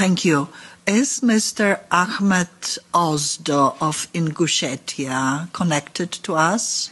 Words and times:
Thank 0.00 0.24
you. 0.24 0.48
Is 0.86 1.20
Mr. 1.20 1.80
Ahmed 1.90 2.48
Ozdo 2.94 3.76
of 3.82 4.08
Ingushetia 4.14 5.52
connected 5.52 6.10
to 6.24 6.36
us? 6.36 6.90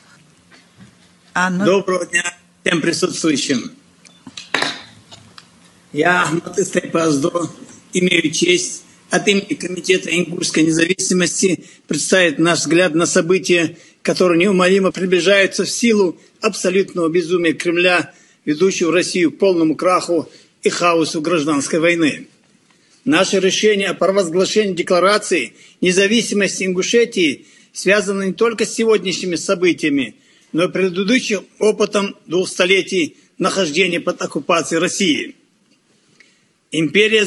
And 1.34 1.64
Доброго 1.64 2.04
дня 2.04 2.36
всем 2.62 2.82
присутствующим. 2.82 3.70
Я 5.94 6.24
Ахмад 6.24 6.58
Истайпаздо 6.58 7.50
имею 7.94 8.30
честь 8.30 8.84
от 9.08 9.26
имени 9.26 9.54
Комитета 9.54 10.10
ингушской 10.10 10.64
независимости 10.64 11.64
представить 11.86 12.38
наш 12.38 12.58
взгляд 12.58 12.94
на 12.94 13.06
события, 13.06 13.78
которые 14.02 14.38
неумолимо 14.38 14.92
приближаются 14.92 15.64
в 15.64 15.70
силу 15.70 16.20
абсолютного 16.42 17.08
безумия 17.08 17.54
Кремля, 17.54 18.12
ведущего 18.44 18.92
Россию 18.92 19.32
к 19.32 19.38
полному 19.38 19.76
краху 19.76 20.28
и 20.62 20.68
хаосу 20.68 21.22
гражданской 21.22 21.80
войны. 21.80 22.28
Наше 23.04 23.40
решение 23.40 23.88
о 23.88 23.94
провозглашении 23.94 24.74
декларации 24.74 25.54
независимости 25.80 26.64
Ингушетии 26.64 27.46
связано 27.72 28.22
не 28.24 28.32
только 28.32 28.64
с 28.64 28.74
сегодняшними 28.74 29.36
событиями, 29.36 30.16
но 30.52 30.64
и 30.64 30.72
предыдущим 30.72 31.46
опытом 31.58 32.16
двух 32.26 32.48
столетий 32.48 33.16
нахождения 33.38 34.00
под 34.00 34.20
оккупацией 34.20 34.80
России. 34.80 35.36
Империя, 36.70 37.26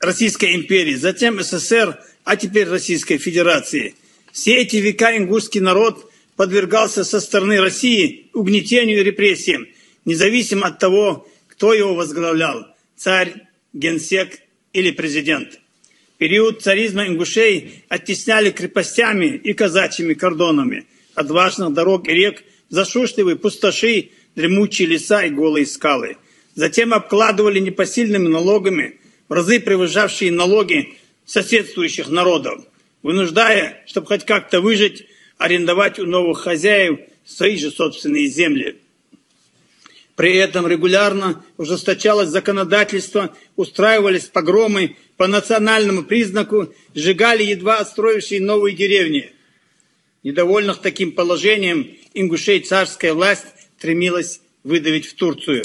Российской 0.00 0.54
империи, 0.54 0.94
затем 0.94 1.42
СССР, 1.42 1.98
а 2.24 2.36
теперь 2.36 2.68
Российской 2.68 3.18
Федерации. 3.18 3.94
Все 4.32 4.56
эти 4.56 4.76
века 4.76 5.16
ингушский 5.16 5.60
народ 5.60 6.10
подвергался 6.36 7.04
со 7.04 7.20
стороны 7.20 7.60
России 7.60 8.28
угнетению 8.32 9.00
и 9.00 9.04
репрессиям, 9.04 9.68
независимо 10.04 10.66
от 10.66 10.78
того, 10.78 11.28
кто 11.48 11.72
его 11.72 11.94
возглавлял– 11.94 12.66
царь, 12.96 13.34
генсек 13.72 14.40
или 14.74 14.90
президент. 14.90 15.60
период 16.18 16.62
царизма 16.62 17.06
ингушей 17.06 17.84
оттесняли 17.88 18.50
крепостями 18.50 19.26
и 19.26 19.54
казачьими 19.54 20.14
кордонами 20.14 20.86
от 21.14 21.30
важных 21.30 21.72
дорог 21.72 22.08
и 22.08 22.12
рек 22.12 22.42
засушливые 22.68 23.36
пустоши, 23.36 24.10
дремучие 24.34 24.88
леса 24.88 25.24
и 25.24 25.30
голые 25.30 25.64
скалы. 25.66 26.16
Затем 26.54 26.92
обкладывали 26.92 27.60
непосильными 27.60 28.28
налогами, 28.28 28.98
в 29.28 29.32
разы 29.32 29.60
превышавшие 29.60 30.30
налоги 30.30 30.94
соседствующих 31.24 32.08
народов, 32.08 32.64
вынуждая, 33.02 33.82
чтобы 33.86 34.06
хоть 34.06 34.24
как-то 34.24 34.60
выжить, 34.60 35.06
арендовать 35.38 35.98
у 35.98 36.06
новых 36.06 36.40
хозяев 36.40 36.98
свои 37.24 37.56
же 37.56 37.70
собственные 37.70 38.26
земли. 38.26 38.76
При 40.16 40.34
этом 40.36 40.66
регулярно 40.66 41.44
ужесточалось 41.56 42.28
законодательство, 42.28 43.36
устраивались 43.56 44.24
погромы 44.24 44.96
по 45.16 45.26
национальному 45.26 46.04
признаку, 46.04 46.72
сжигали 46.94 47.42
едва 47.42 47.78
отстроившие 47.78 48.40
новые 48.40 48.76
деревни. 48.76 49.32
Недовольных 50.22 50.80
таким 50.80 51.12
положением 51.12 51.96
ингушей 52.14 52.60
царская 52.60 53.12
власть 53.12 53.44
стремилась 53.78 54.40
выдавить 54.62 55.06
в 55.06 55.14
Турцию. 55.14 55.64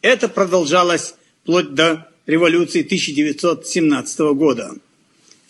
Это 0.00 0.28
продолжалось 0.28 1.14
вплоть 1.42 1.74
до 1.74 2.08
революции 2.26 2.80
1917 2.80 4.20
года. 4.34 4.74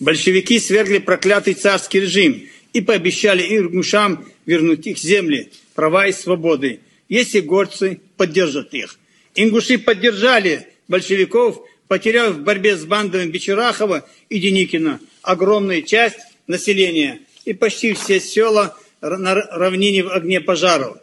Большевики 0.00 0.58
свергли 0.58 0.98
проклятый 0.98 1.54
царский 1.54 2.00
режим 2.00 2.42
и 2.72 2.80
пообещали 2.80 3.56
ингушам 3.56 4.26
вернуть 4.46 4.86
их 4.86 4.98
земли, 4.98 5.50
права 5.74 6.08
и 6.08 6.12
свободы, 6.12 6.80
если 7.12 7.41
горцы 7.41 8.00
поддержат 8.16 8.72
их. 8.72 8.98
Ингуши 9.34 9.77
поддержали 9.77 10.68
большевиков, 10.88 11.62
потеряв 11.86 12.36
в 12.36 12.41
борьбе 12.41 12.74
с 12.74 12.86
бандами 12.86 13.30
Бичерахова 13.30 14.08
и 14.30 14.41
Деникина 14.41 14.98
огромную 15.20 15.82
часть 15.82 16.16
населения 16.46 17.20
и 17.44 17.52
почти 17.52 17.92
все 17.92 18.19
села 18.19 18.78
на 19.02 19.34
равнине 19.34 20.04
в 20.04 20.10
огне 20.10 20.41
пожаров. 20.41 20.96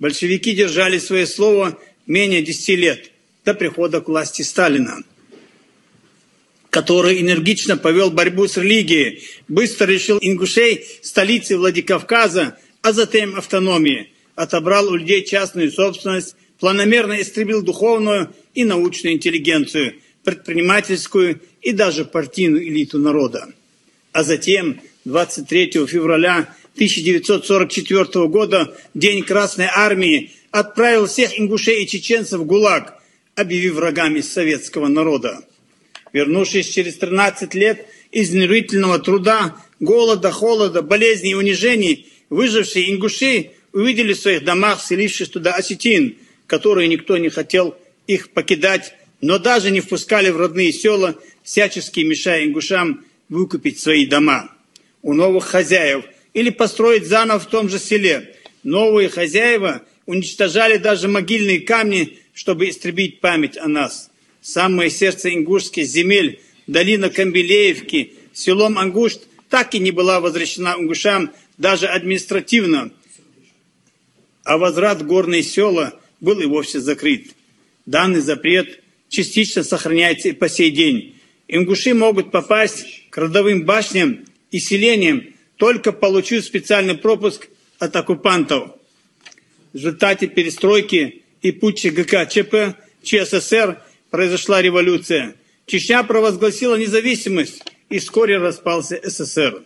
Большевики 0.00 0.54
держали 0.54 0.98
свое 0.98 1.24
слово 1.24 1.78
менее 2.04 2.42
10 2.42 2.68
лет 2.70 3.10
до 3.44 3.54
прихода 3.54 4.00
к 4.00 4.08
власти 4.08 4.42
Сталина 4.42 5.04
который 6.70 7.20
энергично 7.20 7.76
повел 7.76 8.10
борьбу 8.10 8.48
с 8.48 8.56
религией, 8.56 9.22
быстро 9.46 9.86
решил 9.86 10.18
ингушей 10.20 10.84
столицы 11.02 11.56
Владикавказа, 11.56 12.58
а 12.82 12.92
затем 12.92 13.36
автономии, 13.36 14.08
отобрал 14.34 14.88
у 14.88 14.96
людей 14.96 15.24
частную 15.24 15.70
собственность, 15.70 16.36
планомерно 16.58 17.20
истребил 17.20 17.62
духовную 17.62 18.32
и 18.54 18.64
научную 18.64 19.14
интеллигенцию, 19.14 19.94
предпринимательскую 20.24 21.40
и 21.62 21.72
даже 21.72 22.04
партийную 22.04 22.66
элиту 22.66 22.98
народа. 22.98 23.52
А 24.12 24.22
затем 24.22 24.80
23 25.04 25.86
февраля 25.86 26.54
1944 26.74 28.26
года, 28.28 28.76
День 28.94 29.22
Красной 29.22 29.66
Армии, 29.66 30.32
отправил 30.50 31.06
всех 31.06 31.38
ингушей 31.38 31.84
и 31.84 31.86
чеченцев 31.86 32.40
в 32.40 32.46
ГУЛАГ, 32.46 32.94
объявив 33.34 33.74
врагами 33.74 34.20
советского 34.20 34.88
народа. 34.88 35.44
Вернувшись 36.12 36.68
через 36.68 36.96
13 36.96 37.54
лет 37.54 37.86
изнурительного 38.12 39.00
труда, 39.00 39.56
голода, 39.80 40.30
холода, 40.30 40.82
болезней 40.82 41.32
и 41.32 41.34
унижений, 41.34 42.08
выжившие 42.30 42.92
ингуши 42.92 43.50
увидели 43.74 44.14
в 44.14 44.18
своих 44.18 44.44
домах, 44.44 44.80
селившись 44.82 45.28
туда 45.28 45.52
осетин, 45.52 46.16
которые 46.46 46.88
никто 46.88 47.18
не 47.18 47.28
хотел 47.28 47.76
их 48.06 48.30
покидать, 48.30 48.94
но 49.20 49.38
даже 49.38 49.70
не 49.70 49.80
впускали 49.80 50.30
в 50.30 50.38
родные 50.38 50.72
села, 50.72 51.16
всячески 51.42 52.00
мешая 52.00 52.44
ингушам 52.44 53.04
выкупить 53.28 53.80
свои 53.80 54.06
дома 54.06 54.50
у 55.02 55.12
новых 55.12 55.44
хозяев 55.44 56.04
или 56.32 56.50
построить 56.50 57.06
заново 57.06 57.40
в 57.40 57.46
том 57.46 57.68
же 57.68 57.78
селе. 57.78 58.34
Новые 58.62 59.08
хозяева 59.08 59.82
уничтожали 60.06 60.78
даже 60.78 61.08
могильные 61.08 61.60
камни, 61.60 62.18
чтобы 62.32 62.68
истребить 62.68 63.20
память 63.20 63.58
о 63.58 63.68
нас. 63.68 64.10
Самое 64.40 64.90
сердце 64.90 65.34
ингушских 65.34 65.86
земель, 65.86 66.40
долина 66.66 67.10
Камбелеевки, 67.10 68.14
селом 68.32 68.78
Ангушт, 68.78 69.22
так 69.48 69.74
и 69.74 69.78
не 69.78 69.90
была 69.90 70.20
возвращена 70.20 70.76
ингушам 70.78 71.32
даже 71.58 71.86
административно, 71.86 72.90
а 74.44 74.58
возврат 74.58 75.02
в 75.02 75.06
горные 75.06 75.42
села 75.42 75.98
был 76.20 76.40
и 76.40 76.46
вовсе 76.46 76.80
закрыт. 76.80 77.32
Данный 77.86 78.20
запрет 78.20 78.80
частично 79.08 79.62
сохраняется 79.62 80.28
и 80.28 80.32
по 80.32 80.48
сей 80.48 80.70
день. 80.70 81.16
Ингуши 81.48 81.94
могут 81.94 82.30
попасть 82.30 83.08
к 83.10 83.18
родовым 83.18 83.64
башням 83.64 84.24
и 84.50 84.58
селениям, 84.58 85.24
только 85.56 85.92
получив 85.92 86.44
специальный 86.44 86.96
пропуск 86.96 87.48
от 87.78 87.94
оккупантов. 87.96 88.72
В 89.72 89.76
результате 89.76 90.28
перестройки 90.28 91.22
и 91.42 91.52
путча 91.52 91.90
ГКЧП 91.90 92.76
ЧССР 93.02 93.82
произошла 94.10 94.62
революция. 94.62 95.34
Чечня 95.66 96.02
провозгласила 96.02 96.76
независимость 96.76 97.62
и 97.88 97.98
вскоре 97.98 98.38
распался 98.38 99.00
СССР. 99.02 99.62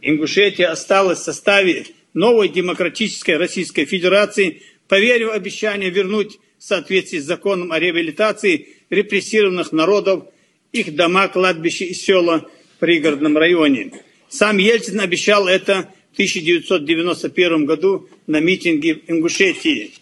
Ингушетия 0.00 0.70
осталась 0.70 1.20
в 1.20 1.24
составе 1.24 1.86
новой 2.18 2.48
демократической 2.48 3.36
Российской 3.36 3.84
Федерации, 3.84 4.62
поверив 4.88 5.30
обещание 5.30 5.88
вернуть 5.88 6.38
в 6.58 6.64
соответствии 6.64 7.18
с 7.18 7.24
законом 7.24 7.70
о 7.70 7.78
реабилитации 7.78 8.70
репрессированных 8.90 9.70
народов 9.70 10.24
их 10.72 10.96
дома, 10.96 11.28
кладбища 11.28 11.84
и 11.84 11.94
села 11.94 12.50
в 12.74 12.80
пригородном 12.80 13.38
районе. 13.38 13.92
Сам 14.28 14.58
Ельцин 14.58 14.98
обещал 15.00 15.46
это 15.46 15.92
в 16.10 16.14
1991 16.14 17.64
году 17.64 18.08
на 18.26 18.40
митинге 18.40 18.96
в 18.96 19.08
Ингушетии. 19.08 19.92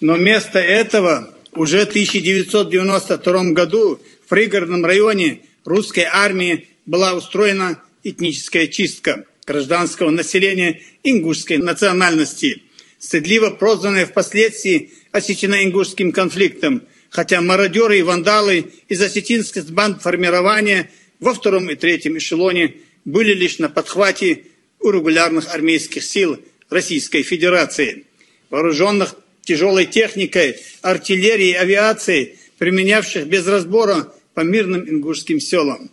Но 0.00 0.14
вместо 0.14 0.58
этого 0.58 1.32
уже 1.52 1.86
в 1.86 1.90
1992 1.90 3.52
году 3.52 4.00
в 4.24 4.28
пригородном 4.28 4.84
районе 4.84 5.42
русской 5.64 6.06
армии 6.10 6.69
была 6.86 7.14
устроена 7.14 7.82
этническая 8.02 8.66
чистка 8.66 9.24
гражданского 9.46 10.10
населения 10.10 10.80
ингушской 11.02 11.58
национальности, 11.58 12.62
стыдливо 12.98 13.50
прозванная 13.50 14.06
впоследствии 14.06 14.92
осетино-ингушским 15.12 16.12
конфликтом, 16.12 16.82
хотя 17.08 17.40
мародеры 17.40 17.98
и 17.98 18.02
вандалы 18.02 18.66
из 18.88 19.02
осетинских 19.02 19.68
банд 19.70 20.02
формирования 20.02 20.90
во 21.18 21.34
втором 21.34 21.70
и 21.70 21.74
третьем 21.74 22.16
эшелоне 22.18 22.76
были 23.04 23.34
лишь 23.34 23.58
на 23.58 23.68
подхвате 23.68 24.44
у 24.78 24.90
регулярных 24.90 25.52
армейских 25.52 26.04
сил 26.04 26.38
Российской 26.68 27.22
Федерации, 27.22 28.04
вооруженных 28.48 29.16
тяжелой 29.42 29.86
техникой, 29.86 30.56
артиллерией, 30.82 31.54
авиацией, 31.54 32.36
применявших 32.58 33.26
без 33.26 33.46
разбора 33.46 34.12
по 34.34 34.40
мирным 34.40 34.88
ингушским 34.88 35.40
селам. 35.40 35.90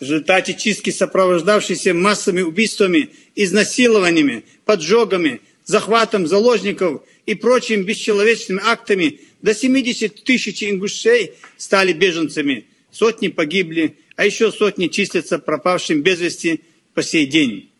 В 0.00 0.02
результате 0.02 0.54
чистки, 0.54 0.90
сопровождавшейся 0.90 1.94
массовыми 1.94 2.42
убийствами, 2.42 3.10
изнасилованиями, 3.36 4.44
поджогами, 4.64 5.42
захватом 5.64 6.26
заложников 6.26 7.02
и 7.26 7.34
прочими 7.34 7.82
бесчеловечными 7.82 8.60
актами, 8.64 9.20
До 9.42 9.54
70 9.54 10.24
тысяч 10.24 10.62
ингушей 10.62 11.32
стали 11.56 11.92
беженцами. 11.92 12.66
Сотни 12.90 13.28
погибли, 13.28 13.96
а 14.16 14.26
еще 14.26 14.52
сотни 14.52 14.88
числятся 14.88 15.38
пропавшим 15.38 16.02
без 16.02 16.20
вести 16.20 16.60
по 16.94 17.02
сей 17.02 17.26
день. 17.26 17.70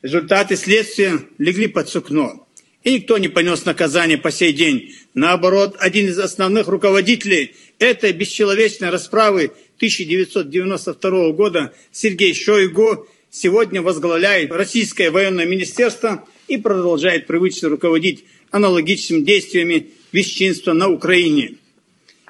Результаты 0.00 0.56
следствия 0.56 1.20
легли 1.38 1.66
под 1.66 1.88
сукно. 1.88 2.46
И 2.84 2.94
никто 2.94 3.18
не 3.18 3.28
понес 3.28 3.64
наказание 3.64 4.16
по 4.16 4.30
сей 4.30 4.52
день. 4.52 4.94
Наоборот, 5.12 5.76
один 5.78 6.06
из 6.06 6.18
основных 6.18 6.68
руководителей 6.68 7.54
этой 7.78 8.12
бесчеловечной 8.12 8.90
расправы 8.90 9.52
1992 9.78 11.30
года 11.30 11.72
Сергей 11.92 12.34
Шойгу 12.34 13.06
сегодня 13.30 13.80
возглавляет 13.80 14.50
Российское 14.50 15.10
военное 15.10 15.46
министерство 15.46 16.26
и 16.48 16.56
продолжает 16.56 17.28
привычно 17.28 17.68
руководить 17.68 18.24
аналогичными 18.50 19.20
действиями 19.20 19.90
бесчинства 20.12 20.72
на 20.72 20.88
Украине. 20.88 21.54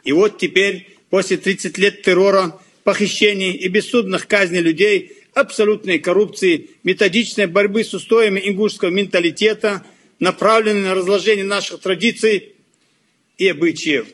И 0.04 0.12
вот 0.12 0.36
теперь, 0.36 0.94
после 1.08 1.38
30 1.38 1.78
лет 1.78 2.02
террора, 2.02 2.60
похищений 2.84 3.52
и 3.52 3.68
бессудных 3.68 4.26
казней 4.26 4.60
людей, 4.60 5.12
абсолютной 5.32 6.00
коррупции, 6.00 6.68
методичной 6.84 7.46
борьбы 7.46 7.82
с 7.82 7.94
устоями 7.94 8.40
ингушского 8.44 8.90
менталитета, 8.90 9.86
направленной 10.20 10.82
на 10.82 10.94
разложение 10.94 11.46
наших 11.46 11.80
традиций 11.80 12.52
и 13.38 13.48
обычаев. 13.48 14.06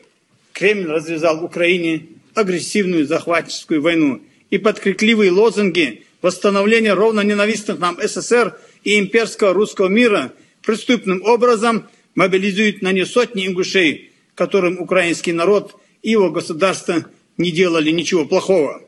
Кремль 0.53 0.87
развязал 0.87 1.43
Украине 1.43 2.07
агрессивную 2.35 3.07
захватческую 3.07 3.81
войну 3.81 4.21
и 4.49 4.57
под 4.57 4.79
крикливые 4.79 5.31
лозунги 5.31 6.03
восстановления 6.21 6.93
ровно 6.93 7.21
ненавистных 7.21 7.79
нам 7.79 7.97
СССР 8.01 8.57
и 8.83 8.99
имперского 8.99 9.53
русского 9.53 9.87
мира 9.87 10.33
преступным 10.61 11.23
образом 11.23 11.87
мобилизует 12.13 12.81
на 12.81 12.91
не 12.91 13.05
сотни 13.05 13.47
ингушей, 13.47 14.11
которым 14.35 14.79
украинский 14.79 15.31
народ 15.31 15.79
и 16.01 16.11
его 16.11 16.29
государство 16.31 17.05
не 17.37 17.51
делали 17.51 17.91
ничего 17.91 18.25
плохого. 18.25 18.81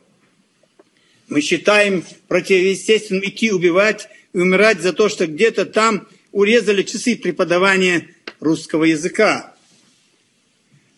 Мы 1.28 1.40
считаем 1.40 2.04
противоестественным 2.26 3.22
идти 3.24 3.52
убивать 3.52 4.08
и 4.32 4.38
умирать 4.38 4.80
за 4.80 4.92
то, 4.92 5.08
что 5.08 5.26
где-то 5.26 5.66
там 5.66 6.08
урезали 6.32 6.82
часы 6.82 7.16
преподавания 7.16 8.08
русского 8.40 8.84
языка. 8.84 9.54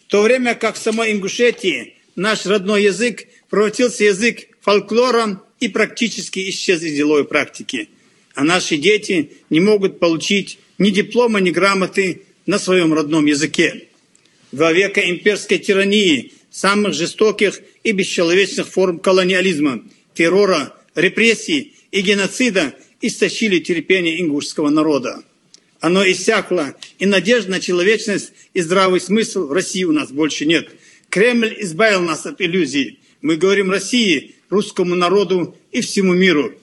В 0.07 0.11
то 0.11 0.23
время 0.23 0.55
как 0.55 0.77
в 0.77 0.79
самой 0.79 1.13
Ингушетии 1.13 1.95
наш 2.21 2.45
родной 2.45 2.85
язык 2.85 3.27
превратился 3.49 4.05
язык 4.05 4.49
фольклора 4.61 5.43
и 5.59 5.69
практически 5.69 6.51
исчез 6.51 6.83
из 6.83 6.95
деловой 6.95 7.25
практики. 7.25 7.89
А 8.35 8.45
наши 8.45 8.77
дети 8.77 9.31
не 9.49 9.61
могут 9.61 9.99
получить 9.99 10.59
ни 10.77 10.91
диплома, 10.91 11.41
ни 11.41 11.51
грамоты 11.51 12.23
на 12.45 12.59
своем 12.59 12.93
родном 12.93 13.25
языке. 13.25 13.87
Во 14.53 14.71
века 14.71 15.01
имперской 15.01 15.59
тирании, 15.59 16.33
самых 16.51 16.93
жестоких 16.93 17.63
и 17.85 17.93
бесчеловечных 17.93 18.69
форм 18.69 18.99
колониализма, 18.99 19.83
террора, 20.13 20.75
репрессий 20.95 21.73
и 21.91 22.03
геноцида 22.03 22.75
истощили 23.01 23.61
терпение 23.61 24.21
ингушского 24.21 24.69
народа. 24.69 25.23
Оно 25.81 26.05
иссякло, 26.05 26.75
и 26.99 27.07
надежда 27.07 27.53
на 27.53 27.61
человечность 27.61 28.33
и 28.53 28.61
здравый 28.61 29.01
смысл 29.01 29.47
в 29.47 29.53
России 29.53 29.85
у 29.85 29.93
нас 29.93 30.11
больше 30.11 30.45
нет. 30.45 30.69
Кремль 31.11 31.57
избавил 31.59 32.03
нас 32.03 32.25
от 32.25 32.41
иллюзий. 32.41 33.01
Мы 33.21 33.37
говорим 33.37 33.71
России, 33.71 34.37
русскому 34.49 34.95
народу 34.95 35.57
и 35.73 35.81
всему 35.81 36.15
миру. 36.15 36.55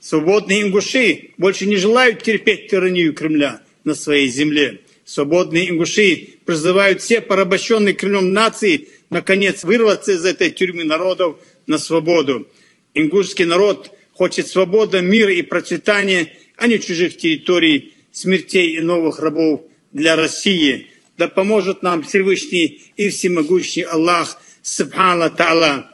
Свободные 0.00 0.62
ингуши 0.62 1.30
больше 1.36 1.66
не 1.66 1.76
желают 1.76 2.22
терпеть 2.22 2.68
тиранию 2.68 3.12
Кремля 3.12 3.62
на 3.84 3.94
своей 3.94 4.28
земле. 4.28 4.80
Свободные 5.04 5.68
ингуши 5.68 6.28
призывают 6.46 7.02
все 7.02 7.20
порабощенные 7.20 7.94
Кремлем 7.94 8.32
нации 8.32 8.88
наконец 9.10 9.64
вырваться 9.64 10.12
из 10.12 10.24
этой 10.24 10.50
тюрьмы 10.50 10.84
народов 10.84 11.38
на 11.66 11.78
свободу. 11.78 12.46
Ингушский 12.94 13.44
народ 13.44 13.90
хочет 14.12 14.46
свободы, 14.46 15.02
мира 15.02 15.32
и 15.32 15.42
процветания, 15.42 16.32
а 16.56 16.68
не 16.68 16.78
чужих 16.78 17.16
территорий, 17.16 17.94
смертей 18.12 18.76
и 18.76 18.80
новых 18.80 19.18
рабов 19.18 19.62
для 19.92 20.14
России. 20.14 20.86
Да 21.20 21.28
поможет 21.28 21.82
нам 21.82 22.02
Всевышний 22.02 22.80
и 22.96 23.10
Всемогущий 23.10 23.82
Аллах, 23.82 24.38
Субхана 24.62 25.28
Та'ala. 25.28 25.84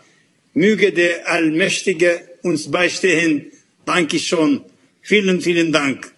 Möge 0.54 0.92
der 0.92 1.28
Allmächtige 1.28 2.20
uns 2.44 2.70
beistehen. 2.70 3.50
Danke 3.84 4.20
schon. 4.20 4.64
Vielen, 5.02 5.40
vielen 5.40 5.72
Dank. 5.72 6.12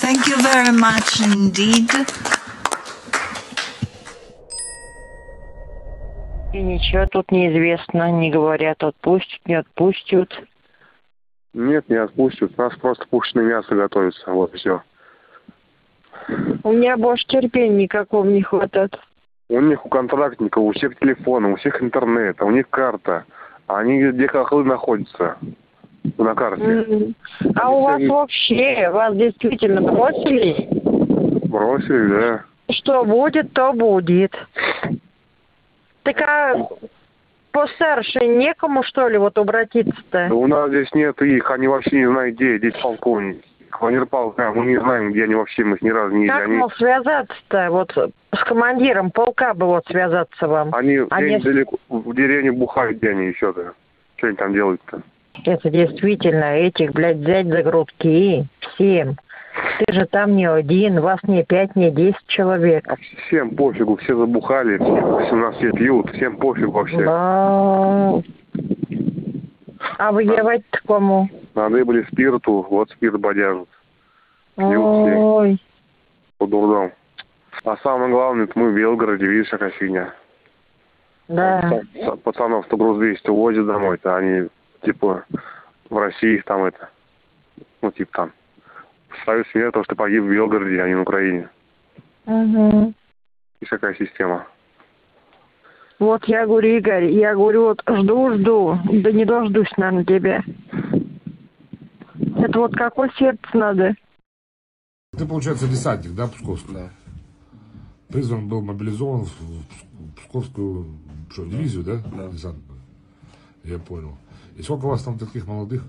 Thank 0.00 0.26
you 0.28 0.38
very 0.50 0.72
much 0.72 1.20
indeed. 1.20 1.90
И 6.54 6.58
ничего 6.62 7.06
тут 7.12 7.30
неизвестно, 7.30 8.10
не 8.12 8.30
говорят, 8.30 8.82
отпустят, 8.82 9.46
не 9.46 9.56
отпустят. 9.56 10.32
Нет, 11.52 11.86
не 11.90 11.96
отпустят. 11.96 12.52
У 12.56 12.62
нас 12.62 12.74
просто 12.76 13.04
пушечное 13.10 13.44
мясо 13.44 13.74
готовится. 13.74 14.30
Вот 14.30 14.54
все. 14.54 14.80
У 16.64 16.72
меня 16.72 16.96
больше 16.96 17.26
терпения 17.26 17.84
никакого 17.84 18.24
не 18.24 18.42
хватает. 18.42 18.98
У 19.48 19.60
них, 19.60 19.84
у 19.84 19.88
контрактников, 19.88 20.62
у 20.62 20.72
всех 20.72 20.98
телефоны, 20.98 21.52
у 21.52 21.56
всех 21.56 21.82
интернет, 21.82 22.40
а 22.40 22.44
у 22.44 22.50
них 22.50 22.68
карта. 22.70 23.24
А 23.66 23.78
они 23.78 24.02
где 24.02 24.26
хохлы 24.28 24.64
находятся 24.64 25.36
на 26.18 26.34
карте. 26.34 26.64
М. 26.64 27.14
А 27.56 27.70
у 27.70 27.82
вас 27.82 28.02
вообще, 28.02 28.90
вас 28.90 29.16
действительно 29.16 29.82
бросили? 29.82 30.68
Бросили, 31.48 32.08
да. 32.08 32.44
Что 32.70 33.04
будет, 33.04 33.52
то 33.52 33.72
будет. 33.72 34.34
Так 36.02 36.20
а 36.22 36.68
постарше 37.52 38.26
некому, 38.26 38.82
что 38.82 39.08
ли, 39.08 39.18
вот 39.18 39.38
обратиться-то? 39.38 40.28
Да 40.28 40.34
у 40.34 40.46
нас 40.46 40.70
здесь 40.70 40.92
нет 40.94 41.20
их, 41.22 41.50
они 41.50 41.68
вообще 41.68 41.98
не 41.98 42.06
знают, 42.06 42.36
где 42.36 42.58
здесь 42.58 42.74
полковник. 42.82 43.42
Командир 43.82 44.06
полка, 44.06 44.52
мы 44.52 44.64
не 44.66 44.78
знаем, 44.78 45.10
где 45.10 45.24
они 45.24 45.34
вообще, 45.34 45.64
мы 45.64 45.74
их 45.74 45.82
ни 45.82 45.90
разу 45.90 46.14
не 46.14 46.22
видели. 46.22 46.36
Как 46.36 46.46
Они, 46.46 46.56
мол 46.56 46.70
связаться-то? 46.70 47.68
Вот 47.72 47.92
с 48.32 48.44
командиром 48.44 49.10
полка 49.10 49.54
бы 49.54 49.66
вот 49.66 49.84
связаться 49.88 50.46
вам. 50.46 50.72
они 50.72 51.00
Они- 51.10 51.26
где-нибудь 51.26 51.42
далеко, 51.42 51.78
в 51.88 52.14
деревне 52.14 52.52
бухают, 52.52 52.98
где 52.98 53.10
они 53.10 53.26
еще-то. 53.26 53.72
Что 54.18 54.28
они 54.28 54.36
там 54.36 54.52
делают-то? 54.52 55.02
Это 55.44 55.68
действительно 55.68 56.44
этих, 56.58 56.92
блядь, 56.92 57.16
взять 57.16 57.48
за 57.48 57.64
грудки 57.64 58.46
всем. 58.60 59.16
Ты 59.84 59.92
же 59.92 60.06
там 60.06 60.36
не 60.36 60.48
один, 60.48 61.00
вас 61.00 61.18
не 61.24 61.42
пять, 61.42 61.74
не 61.74 61.90
десять 61.90 62.24
человек. 62.28 62.84
А 62.86 62.94
всем 63.26 63.50
пофигу, 63.50 63.96
все 63.96 64.16
забухали, 64.16 64.76
все 64.78 64.92
18 64.92 65.60
лет 65.60 65.74
пьют, 65.74 66.10
всем 66.12 66.36
пофигу 66.36 66.70
вообще. 66.70 66.98
Да. 66.98 68.22
А 69.98 70.12
воевать-то 70.12 70.78
кому? 70.86 71.28
Надо 71.54 71.84
были 71.84 72.02
спирту, 72.04 72.66
вот 72.68 72.90
спирт 72.90 73.20
все. 74.56 75.16
Ой, 75.16 75.60
по 76.38 76.46
дурдом. 76.46 76.92
А 77.64 77.76
самое 77.78 78.10
главное, 78.10 78.44
это 78.44 78.58
мы 78.58 78.70
в 78.70 78.74
Белгороде, 78.74 79.26
видишь, 79.26 79.50
какая 79.50 79.70
фигня. 79.70 80.12
да. 81.28 82.16
Пацанов 82.24 82.66
100 82.66 82.76
груз 82.76 82.98
200 82.98 83.30
увозят 83.30 83.66
домой-то, 83.66 84.16
они, 84.16 84.48
типа, 84.82 85.24
в 85.88 85.96
России 85.96 86.36
их 86.36 86.44
там 86.44 86.64
это, 86.64 86.88
ну, 87.80 87.92
типа 87.92 88.10
там, 88.12 88.32
ставят 89.22 89.46
смерть, 89.48 89.74
то, 89.74 89.84
что 89.84 89.94
погиб 89.94 90.24
в 90.24 90.30
Белгороде, 90.30 90.82
а 90.82 90.88
не 90.88 90.94
на 90.94 91.02
Украине. 91.02 91.48
Угу. 92.26 92.92
Видишь, 93.60 93.70
какая 93.70 93.94
система. 93.94 94.46
Вот 96.00 96.24
я 96.24 96.46
говорю, 96.46 96.68
Игорь, 96.78 97.04
я 97.04 97.34
говорю, 97.34 97.66
вот 97.66 97.82
жду-жду, 97.88 98.76
да 98.90 99.12
не 99.12 99.24
дождусь, 99.24 99.70
наверное, 99.76 100.04
тебя. 100.04 100.42
Это 102.42 102.58
вот 102.58 102.74
какой 102.74 103.08
сердце 103.16 103.46
надо? 103.54 103.94
Ты, 105.16 105.26
получается, 105.26 105.68
десантник, 105.68 106.14
да, 106.14 106.26
Псковский? 106.26 106.74
Да. 106.74 106.90
Призван 108.08 108.48
был 108.48 108.60
мобилизован 108.62 109.26
в 109.26 110.16
Псковскую 110.16 110.98
что, 111.30 111.46
дивизию, 111.46 111.84
да? 111.84 112.02
Да. 112.16 112.28
Десантную. 112.28 112.80
Я 113.62 113.78
понял. 113.78 114.18
И 114.56 114.62
сколько 114.62 114.86
у 114.86 114.88
вас 114.88 115.04
там 115.04 115.20
таких 115.20 115.46
молодых? 115.46 115.84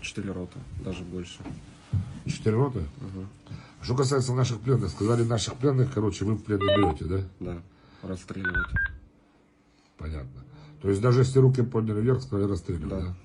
Четыре 0.00 0.32
роты, 0.32 0.58
даже 0.84 1.04
больше. 1.04 1.38
Четыре 2.26 2.56
роты? 2.56 2.82
Что 3.80 3.94
касается 3.94 4.34
наших 4.34 4.58
пленных, 4.58 4.90
сказали 4.90 5.22
наших 5.22 5.54
пленных, 5.54 5.94
короче, 5.94 6.24
вы 6.24 6.34
в 6.34 6.42
плен 6.42 6.58
не 6.58 6.66
берете, 6.66 7.04
да? 7.04 7.20
Да, 7.38 7.62
расстреливать. 8.02 8.66
Понятно. 9.96 10.42
То 10.82 10.90
есть 10.90 11.00
даже 11.00 11.20
если 11.20 11.38
руки 11.38 11.62
подняли 11.62 12.00
вверх, 12.00 12.22
сказали 12.22 12.50
расстреливать, 12.50 12.88
да? 12.88 13.00
Да. 13.00 13.16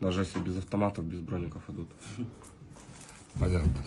Даже 0.00 0.20
если 0.20 0.38
без 0.38 0.58
автоматов, 0.58 1.04
без 1.04 1.20
броников 1.20 1.62
идут. 1.68 1.88
Понятно. 3.38 3.84